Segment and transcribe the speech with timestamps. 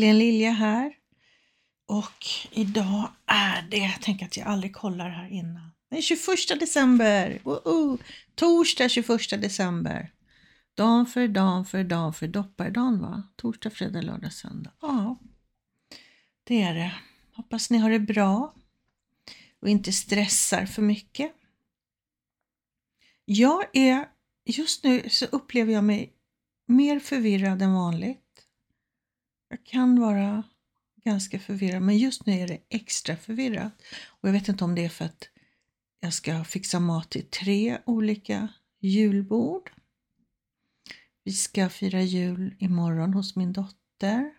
[0.00, 0.92] Helene Lilja här.
[1.86, 5.70] Och idag är det, jag tänker att jag aldrig kollar här innan.
[5.90, 6.20] den 21
[6.60, 7.40] december!
[7.44, 7.98] Woho!
[8.34, 10.12] Torsdag 21 december.
[10.74, 13.22] Dan för dan för dan för dopparedan va?
[13.36, 14.72] Torsdag, fredag, lördag, söndag.
[14.80, 15.18] Ja,
[16.44, 16.94] det är det.
[17.32, 18.54] Hoppas ni har det bra
[19.62, 21.32] och inte stressar för mycket.
[23.24, 24.08] Jag är,
[24.44, 26.12] just nu så upplever jag mig
[26.66, 28.29] mer förvirrad än vanligt.
[29.50, 30.42] Jag kan vara
[31.04, 33.72] ganska förvirrad, men just nu är det extra förvirrat.
[34.06, 35.28] Och jag vet inte om det är för att
[36.00, 38.48] jag ska fixa mat till tre olika
[38.80, 39.70] julbord.
[41.24, 44.34] Vi ska fira jul imorgon hos min dotter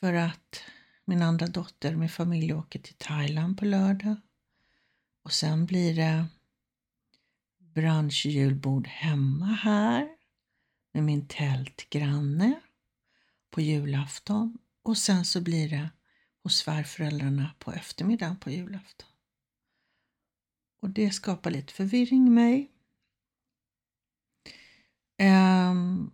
[0.00, 0.62] för att
[1.04, 4.16] min andra dotter med familj åker till Thailand på lördag.
[5.24, 6.26] Och sen blir det
[7.58, 10.08] branschjulbord hemma här
[10.92, 12.60] med min tältgranne
[13.50, 15.90] på julafton och sen så blir det
[16.42, 19.08] hos svärföräldrarna på eftermiddagen på julafton.
[20.80, 22.72] Och det skapar lite förvirring i mig.
[25.18, 26.10] Ehm,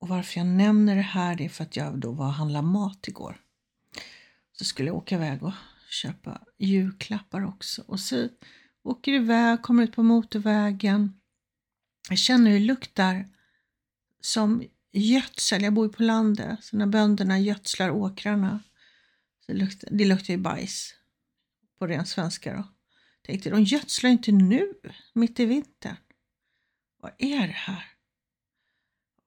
[0.00, 3.08] och varför jag nämner det här är för att jag då var och handlade mat
[3.08, 3.40] igår.
[4.52, 5.52] Så skulle jag åka iväg och
[5.90, 7.82] köpa julklappar också.
[7.86, 8.28] Och så
[8.82, 11.20] åker iväg, kommer ut på motorvägen.
[12.08, 13.28] Jag känner hur det luktar
[14.20, 14.62] som
[14.92, 15.62] gödsel.
[15.62, 18.62] Jag bor ju på landet, så när bönderna gödslar åkrarna
[19.46, 20.94] så luktar, det luktar ju bajs
[21.78, 22.64] på ren svenska då.
[23.22, 24.72] Tänkte, de gödslar inte nu,
[25.12, 25.96] mitt i vintern.
[27.00, 27.84] Vad är det här?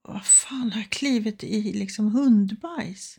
[0.02, 3.18] Vad fan har jag klivit i liksom hundbajs?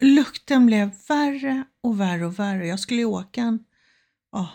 [0.00, 2.66] Lukten blev värre och värre och värre.
[2.66, 3.64] Jag skulle åka en
[4.30, 4.50] oh,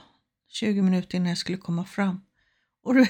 [0.47, 2.21] 20 minuter innan jag skulle komma fram.
[2.83, 3.09] Och det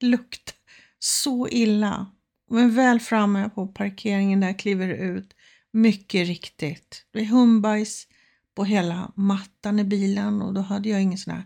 [0.00, 0.63] luktade
[1.04, 2.06] så illa.
[2.50, 5.34] Men väl framme på parkeringen där kliver det ut.
[5.70, 7.06] Mycket riktigt.
[7.10, 8.06] Det är hundbajs
[8.54, 11.44] på hela mattan i bilen och då hade jag ingen sån här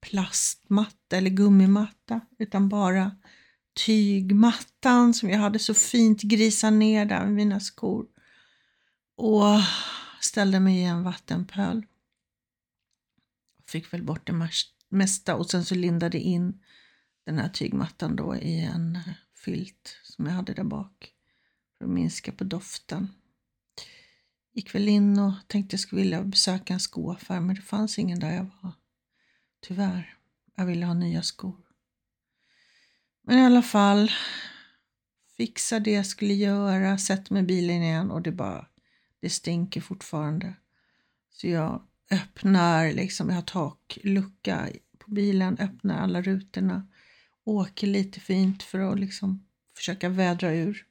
[0.00, 3.16] plastmatta eller gummimatta utan bara
[3.86, 8.06] tygmattan som jag hade så fint grisat ner där med mina skor.
[9.16, 9.60] Och
[10.20, 11.86] ställde mig i en vattenpöl.
[13.66, 14.48] Fick väl bort det
[14.88, 16.60] mesta och sen så lindade in
[17.30, 18.98] den här tygmattan då i en
[19.34, 21.12] filt som jag hade där bak
[21.78, 23.08] för att minska på doften.
[24.52, 28.20] Gick väl in och tänkte jag skulle vilja besöka en skoaffär men det fanns ingen
[28.20, 28.72] där jag var.
[29.60, 30.16] Tyvärr.
[30.54, 31.56] Jag ville ha nya skor.
[33.22, 34.10] Men i alla fall,
[35.36, 38.66] fixa det jag skulle göra, sätter mig i bilen igen och det bara,
[39.20, 40.54] det stinker fortfarande.
[41.30, 46.86] Så jag öppnar, liksom, jag har taklucka på bilen, öppnar alla rutorna,
[47.44, 49.46] åker lite fint för att liksom
[49.76, 50.86] försöka vädra ur.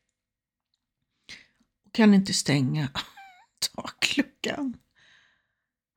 [1.85, 2.89] Och kan inte stänga
[3.75, 4.77] takluckan.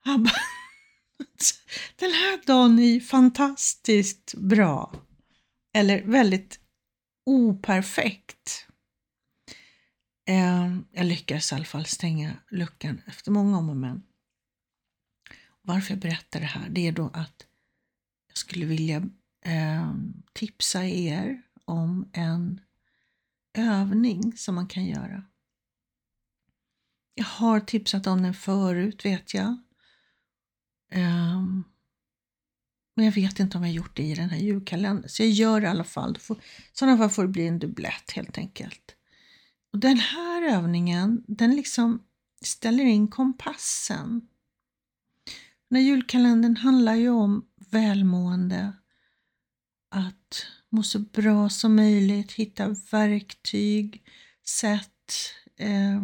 [0.00, 0.32] Han bara,
[1.96, 4.94] den här dagen är fantastiskt bra.
[5.74, 6.60] Eller väldigt
[7.26, 8.66] operfekt.
[10.28, 14.02] Eh, jag lyckades i alla fall stänga luckan efter många om och men.
[15.62, 17.46] Varför jag berättar det här, det är då att
[18.28, 19.08] jag skulle vilja
[19.42, 19.94] eh,
[20.32, 22.60] tipsa er om en
[23.58, 25.24] övning som man kan göra.
[27.14, 29.56] Jag har tipsat om den förut vet jag.
[30.90, 31.64] Ehm,
[32.96, 35.08] men jag vet inte om jag gjort det i den här julkalendern.
[35.08, 36.18] Så jag gör det i alla fall.
[36.30, 36.34] I
[36.72, 38.96] sådana fall får det bli en dubblett helt enkelt.
[39.72, 42.02] Och den här övningen, den liksom
[42.40, 44.28] ställer in kompassen.
[45.68, 48.72] Den här julkalendern handlar ju om välmående,
[49.92, 54.02] att må så bra som möjligt, hitta verktyg,
[54.44, 56.02] sätt eh,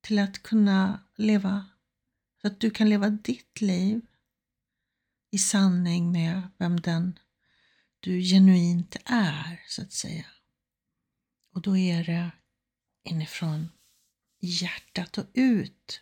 [0.00, 1.66] till att kunna leva,
[2.40, 4.00] så att du kan leva ditt liv
[5.30, 7.18] i sanning med vem den
[8.00, 10.26] du genuint är, så att säga.
[11.52, 12.30] Och då är det
[13.04, 13.68] inifrån
[14.40, 16.00] hjärtat och ut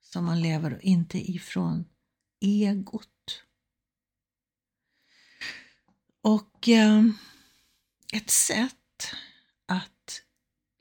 [0.00, 1.84] som man lever och inte ifrån
[2.40, 3.11] egot.
[6.22, 7.04] Och eh,
[8.12, 9.06] ett sätt
[9.66, 10.22] att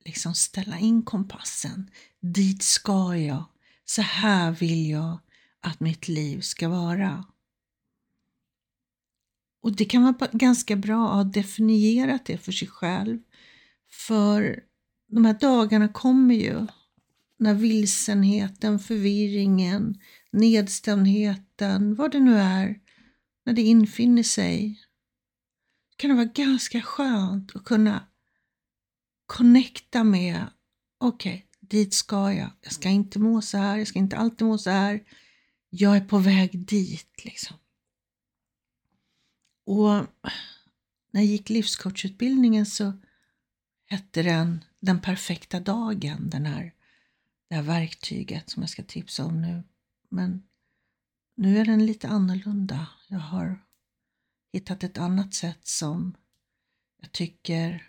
[0.05, 1.89] liksom ställa in kompassen.
[2.19, 3.45] Dit ska jag.
[3.85, 5.19] Så här vill jag
[5.61, 7.25] att mitt liv ska vara.
[9.61, 13.19] Och det kan vara ganska bra att ha definierat det för sig själv.
[13.89, 14.63] För
[15.07, 16.67] de här dagarna kommer ju
[17.38, 19.99] när vilsenheten, förvirringen,
[20.31, 22.79] nedstämdheten, vad det nu är,
[23.45, 24.79] när det infinner sig
[26.01, 28.07] kan det vara ganska skönt att kunna
[29.25, 30.48] connecta med
[30.98, 32.50] okej, okay, dit ska jag.
[32.62, 35.03] Jag ska inte må så här, jag ska inte alltid må så här.
[35.69, 37.57] Jag är på väg dit liksom.
[39.65, 39.94] Och
[41.12, 42.94] när jag gick livscoachutbildningen så
[43.86, 46.74] hette den Den perfekta dagen, den här,
[47.50, 49.63] det här verktyget som jag ska tipsa om nu.
[50.09, 50.44] Men
[51.36, 52.88] nu är den lite annorlunda.
[53.07, 53.65] Jag har
[54.51, 56.15] hittat ett annat sätt som
[57.01, 57.88] jag tycker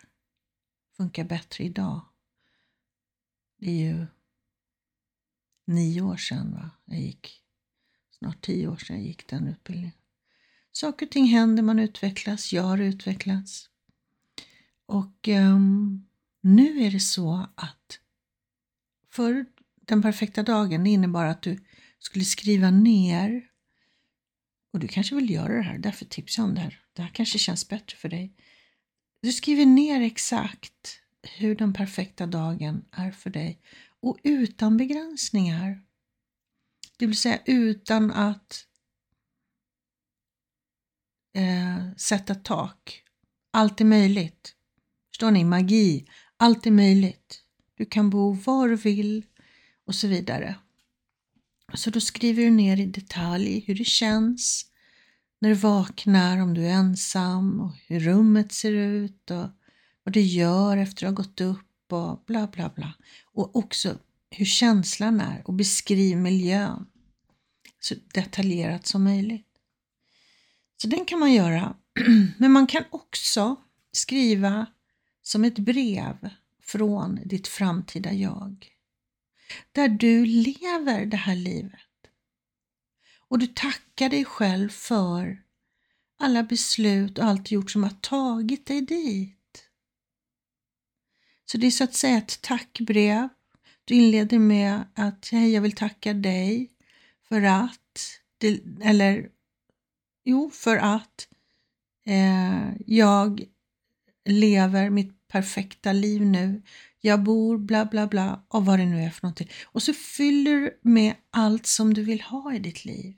[0.97, 2.01] funkar bättre idag.
[3.57, 4.05] Det är ju
[5.65, 6.69] nio år sedan va?
[6.85, 7.41] jag gick,
[8.11, 9.97] snart tio år sedan jag gick den utbildningen.
[10.71, 13.69] Saker och ting händer, man utvecklas, jag har utvecklats.
[14.85, 16.07] Och um,
[16.41, 17.99] nu är det så att
[19.09, 19.45] för
[19.75, 21.59] den perfekta dagen innebar att du
[21.99, 23.49] skulle skriva ner
[24.73, 26.79] och du kanske vill göra det här, därför tipsar jag om det här.
[26.93, 28.35] Det här kanske känns bättre för dig.
[29.21, 30.99] Du skriver ner exakt
[31.37, 33.61] hur den perfekta dagen är för dig
[33.99, 35.81] och utan begränsningar.
[36.97, 38.67] Det vill säga utan att
[41.35, 43.03] eh, sätta tak.
[43.51, 44.55] Allt är möjligt.
[45.09, 45.43] Förstår ni?
[45.43, 46.07] Magi.
[46.37, 47.43] Allt är möjligt.
[47.77, 49.25] Du kan bo var du vill
[49.85, 50.55] och så vidare.
[51.75, 54.65] Så då skriver du ner i detalj hur det känns
[55.39, 59.47] när du vaknar, om du är ensam och hur rummet ser ut och
[60.03, 62.93] vad du gör efter att ha gått upp och bla bla bla.
[63.25, 63.97] Och också
[64.29, 66.85] hur känslan är och beskriv miljön
[67.79, 69.47] så detaljerat som möjligt.
[70.81, 71.75] Så den kan man göra.
[72.37, 73.55] Men man kan också
[73.91, 74.65] skriva
[75.21, 76.29] som ett brev
[76.61, 78.72] från ditt framtida jag.
[79.71, 81.79] Där du lever det här livet.
[83.27, 85.43] Och du tackar dig själv för
[86.19, 89.69] alla beslut och allt gjort som har tagit dig dit.
[91.45, 93.29] Så det är så att säga ett tackbrev.
[93.85, 96.69] Du inleder med att hej, jag vill tacka dig
[97.27, 98.19] för att,
[98.81, 99.29] eller
[100.23, 101.27] jo, för att
[102.05, 103.43] eh, jag
[104.25, 106.61] lever mitt perfekta liv nu.
[107.05, 109.49] Jag bor bla bla bla och vad det nu är för någonting.
[109.65, 113.15] Och så fyller du med allt som du vill ha i ditt liv.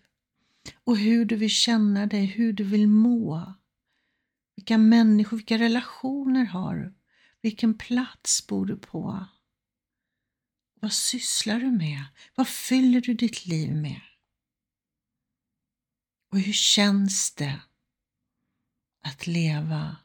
[0.83, 3.53] Och hur du vill känna dig, hur du vill må.
[4.55, 6.93] Vilka människor, vilka relationer har du?
[7.41, 9.25] Vilken plats bor du på?
[10.81, 12.03] Vad sysslar du med?
[12.35, 14.01] Vad fyller du ditt liv med?
[16.31, 17.61] Och hur känns det
[19.01, 19.97] att leva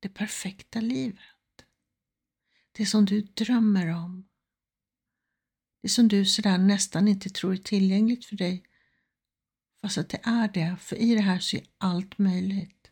[0.00, 1.31] det perfekta livet?
[2.72, 4.28] Det som du drömmer om.
[5.82, 8.64] Det som du sådär nästan inte tror är tillgängligt för dig.
[9.82, 12.90] Fast att det är det, för i det här så är allt möjligt.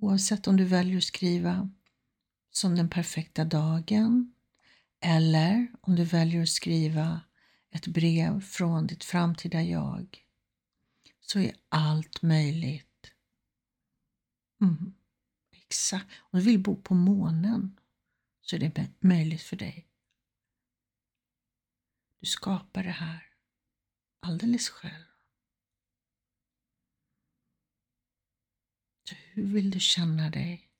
[0.00, 1.70] Oavsett om du väljer att skriva
[2.50, 4.34] som den perfekta dagen
[5.00, 7.20] eller om du väljer att skriva
[7.70, 10.24] ett brev från ditt framtida jag
[11.20, 13.12] så är allt möjligt.
[14.60, 14.94] Mm.
[15.52, 16.06] Exakt.
[16.18, 17.78] Om du vill bo på månen
[18.50, 19.86] så är det möjligt för dig.
[22.20, 23.26] Du skapar det här
[24.20, 25.04] alldeles själv.
[29.08, 30.70] Så hur vill du känna dig?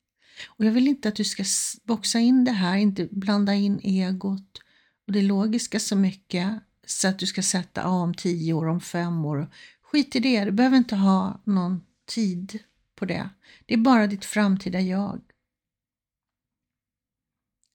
[0.47, 1.43] Och jag vill inte att du ska
[1.83, 4.61] boxa in det här, inte blanda in egot
[5.07, 8.81] och det logiska så mycket så att du ska sätta ja, om tio år, om
[8.81, 9.53] fem år.
[9.81, 12.59] Skit i det, du behöver inte ha någon tid
[12.95, 13.29] på det.
[13.65, 15.21] Det är bara ditt framtida jag.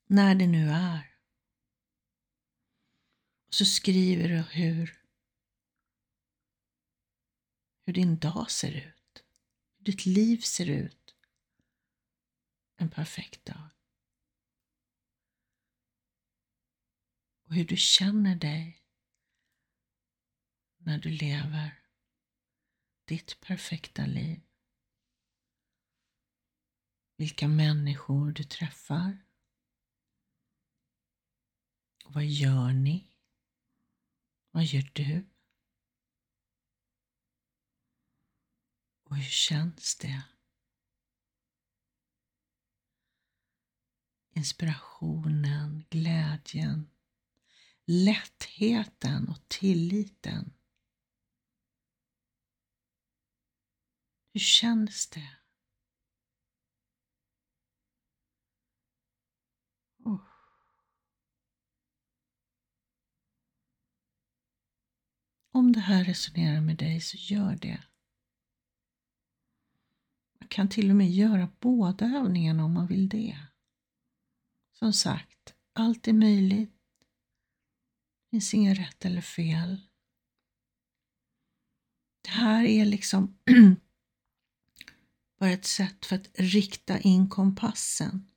[0.07, 1.15] När det nu är.
[3.47, 5.01] Och så skriver du hur,
[7.85, 9.23] hur din dag ser ut,
[9.77, 11.15] hur ditt liv ser ut
[12.75, 13.69] en perfekt dag.
[17.45, 18.81] Och hur du känner dig
[20.77, 21.81] när du lever
[23.05, 24.41] ditt perfekta liv.
[27.17, 29.24] Vilka människor du träffar.
[32.07, 33.07] Vad gör ni?
[34.51, 35.25] Vad gör du?
[39.03, 40.23] Och hur känns det?
[44.35, 46.89] inspirationen, glädjen,
[47.85, 50.53] lättheten och tilliten.
[54.33, 55.37] Hur känns det?
[65.55, 67.83] Om det här resonerar med dig så gör det.
[70.39, 73.37] Man kan till och med göra båda övningarna om man vill det.
[74.73, 76.69] Som sagt, Allt är möjligt.
[78.23, 79.81] Det finns inget rätt eller fel.
[82.21, 83.37] Det här är liksom
[85.39, 88.31] bara ett sätt för att rikta in kompassen.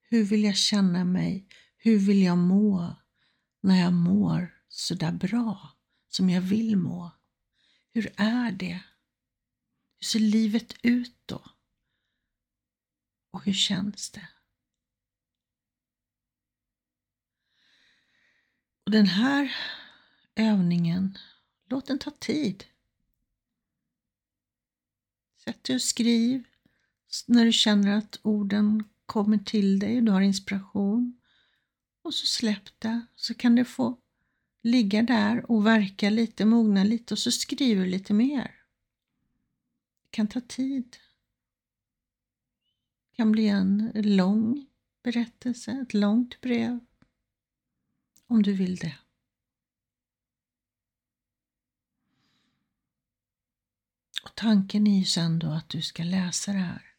[0.00, 1.48] Hur vill jag känna mig?
[1.76, 2.96] Hur vill jag må
[3.60, 5.75] när jag mår sådär bra
[6.16, 7.10] som jag vill må?
[7.92, 8.84] Hur är det?
[9.98, 11.44] Hur ser livet ut då?
[13.30, 14.28] Och hur känns det?
[18.84, 19.56] Och den här
[20.34, 21.18] övningen,
[21.68, 22.64] låt den ta tid.
[25.44, 26.44] Sätt dig och skriv
[27.26, 31.20] när du känner att orden kommer till dig och du har inspiration.
[32.02, 34.00] Och så släpp det, så kan det få
[34.66, 38.64] ligga där och verka lite, mogna lite och så skriver du lite mer.
[40.02, 40.96] Det kan ta tid.
[43.10, 44.66] Det kan bli en lång
[45.02, 46.80] berättelse, ett långt brev.
[48.26, 48.98] Om du vill det.
[54.24, 56.96] Och tanken är ju sen då att du ska läsa det här.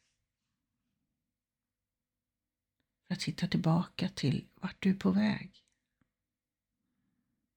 [3.06, 5.67] För att hitta tillbaka till vart du är på väg.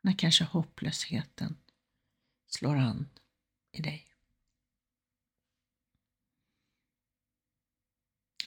[0.02, 1.58] När kanske hopplösheten
[2.48, 3.10] slår an
[3.72, 4.08] i dig.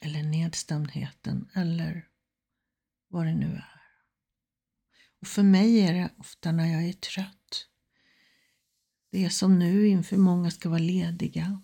[0.01, 2.09] Eller nedstämdheten eller
[3.09, 3.83] vad det nu är.
[5.21, 7.69] Och för mig är det ofta när jag är trött.
[9.11, 11.63] Det är som nu inför många ska vara lediga.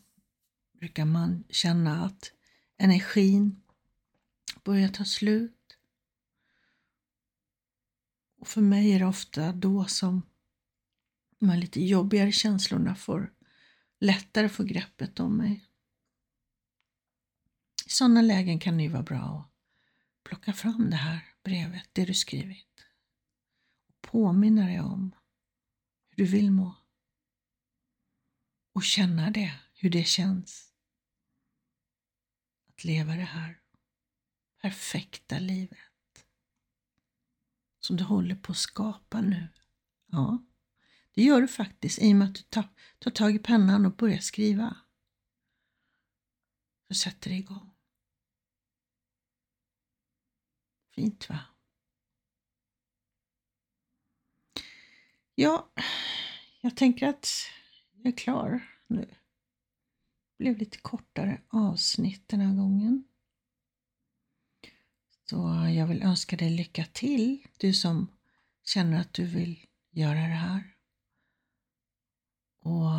[0.72, 2.32] Brukar man känna att
[2.76, 3.62] energin
[4.64, 5.59] börjar ta slut.
[8.40, 10.22] Och för mig är det ofta då som
[11.38, 13.32] de här lite jobbigare känslorna får
[13.98, 15.66] lättare få greppet om mig.
[17.86, 19.50] I sådana lägen kan det ju vara bra
[20.16, 22.86] att plocka fram det här brevet, det du skrivit.
[23.88, 25.14] Och påminna dig om
[26.08, 26.74] hur du vill må.
[28.72, 30.72] Och känna det, hur det känns.
[32.68, 33.60] Att leva det här
[34.60, 35.89] perfekta livet
[37.80, 39.48] som du håller på att skapa nu.
[40.06, 40.44] Ja,
[41.14, 42.68] det gör du faktiskt i och med att du tar,
[42.98, 44.76] tar tag i pennan och börjar skriva.
[46.88, 47.70] Så sätter igång.
[50.94, 51.40] Fint va?
[55.34, 55.72] Ja,
[56.60, 57.28] jag tänker att
[57.92, 59.06] jag är klar nu.
[59.06, 63.04] Det blev lite kortare avsnitt den här gången.
[65.30, 68.06] Så jag vill önska dig lycka till, du som
[68.64, 70.74] känner att du vill göra det här.
[72.60, 72.90] Och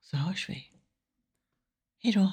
[0.00, 0.72] så hörs vi.
[1.98, 2.32] Hej då.